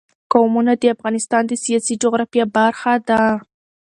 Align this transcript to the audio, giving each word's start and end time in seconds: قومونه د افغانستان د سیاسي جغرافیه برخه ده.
قومونه 0.33 0.73
د 0.77 0.83
افغانستان 0.95 1.43
د 1.47 1.53
سیاسي 1.63 1.93
جغرافیه 2.03 2.45
برخه 2.57 2.93
ده. 3.07 3.21